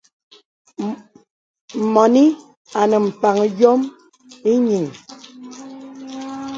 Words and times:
Mɔnì 1.93 2.23
anə 2.81 2.97
mpaŋ 3.07 3.37
yòm 3.59 3.81
ìyiŋ. 4.53 4.85